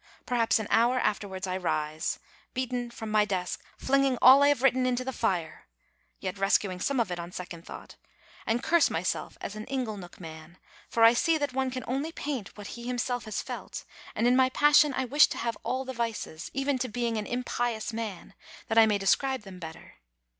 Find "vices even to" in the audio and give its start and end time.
15.93-16.87